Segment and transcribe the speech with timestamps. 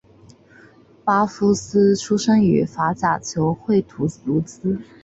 [1.05, 4.79] 巴夫斯出身于法甲球会图卢兹。